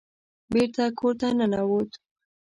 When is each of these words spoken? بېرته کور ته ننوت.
بېرته 0.51 0.83
کور 0.99 1.13
ته 1.19 1.27
ننوت. 1.37 1.91